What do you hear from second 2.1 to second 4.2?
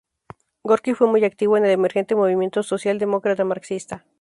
movimiento socialdemócrata marxista.